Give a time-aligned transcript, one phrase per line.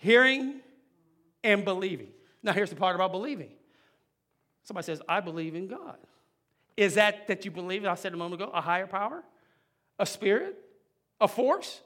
[0.00, 0.60] Hearing
[1.44, 2.08] and believing.
[2.42, 3.50] Now, here's the part about believing.
[4.64, 5.98] Somebody says, I believe in God.
[6.74, 9.22] Is that that you believe, I said a moment ago, a higher power,
[9.98, 10.56] a spirit,
[11.20, 11.82] a force?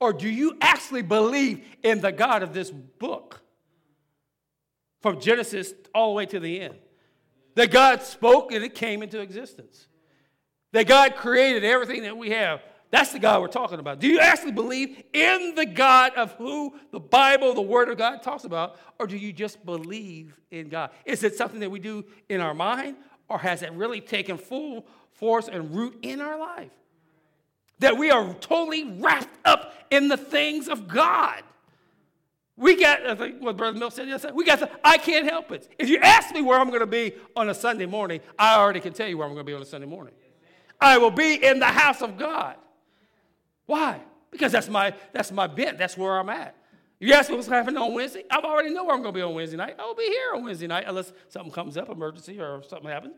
[0.00, 3.42] Or do you actually believe in the God of this book?
[5.02, 6.76] From Genesis all the way to the end.
[7.54, 9.88] That God spoke and it came into existence.
[10.72, 12.62] That God created everything that we have.
[12.90, 13.98] That's the God we're talking about.
[13.98, 18.22] Do you actually believe in the God of who the Bible, the Word of God
[18.22, 20.90] talks about, or do you just believe in God?
[21.04, 22.96] Is it something that we do in our mind,
[23.28, 26.70] or has it really taken full force and root in our life?
[27.80, 31.42] That we are totally wrapped up in the things of God.
[32.56, 35.68] We got, think what Brother Mill said yesterday, we got to, I can't help it.
[35.78, 38.80] If you ask me where I'm going to be on a Sunday morning, I already
[38.80, 40.14] can tell you where I'm going to be on a Sunday morning.
[40.80, 42.56] I will be in the house of God.
[43.68, 44.00] Why?
[44.30, 45.76] Because that's my, that's my bent.
[45.76, 46.56] That's where I'm at.
[47.00, 48.24] You ask me what's happening on Wednesday?
[48.30, 49.76] I already know where I'm going to be on Wednesday night.
[49.78, 53.16] I will be here on Wednesday night unless something comes up, emergency or something happens.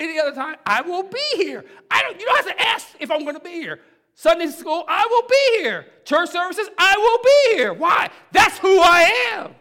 [0.00, 1.64] Any other time, I will be here.
[1.92, 3.80] I don't, you don't have to ask if I'm going to be here.
[4.16, 5.86] Sunday school, I will be here.
[6.04, 7.72] Church services, I will be here.
[7.72, 8.10] Why?
[8.32, 9.54] That's who I am.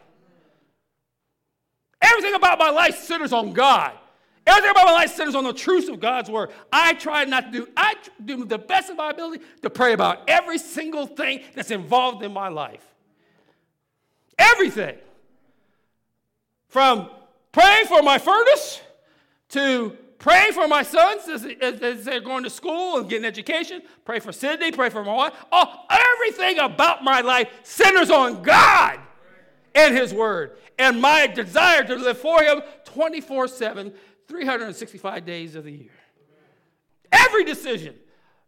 [2.02, 3.94] Everything about my life centers on God.
[4.46, 6.52] Everything about my life centers on the truth of God's word.
[6.72, 10.22] I try not to do, I do the best of my ability to pray about
[10.28, 12.84] every single thing that's involved in my life.
[14.38, 14.98] Everything.
[16.68, 17.10] From
[17.54, 18.82] praying for my furnace
[19.50, 23.82] to praying for my sons as, as, they're going to school and getting education.
[24.04, 25.34] Pray for Sydney, pray for my wife.
[25.52, 29.00] Oh, everything about my life centers on God
[29.84, 33.94] and His Word and my desire to live for Him 24 7,
[34.28, 35.92] 365 days of the year.
[37.12, 37.96] Every decision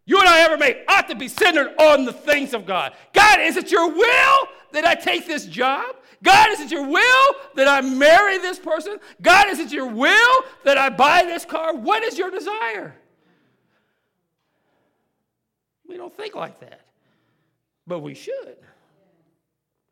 [0.06, 2.94] you and I ever make ought to be centered on the things of God.
[3.14, 5.96] God, is it your will that I take this job?
[6.22, 9.00] God, is it your will that I marry this person?
[9.22, 11.76] God, is it your will that I buy this car?
[11.76, 12.96] What is your desire?
[15.88, 16.82] We don't think like that,
[17.88, 18.58] but we should.